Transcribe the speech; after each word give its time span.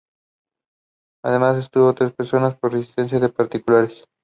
Además 1.23 1.57
detuvo 1.57 1.89
a 1.89 1.93
tres 1.93 2.11
personas 2.13 2.57
por 2.57 2.73
resistencia 2.73 3.19
de 3.19 3.29
particulares. 3.29 4.03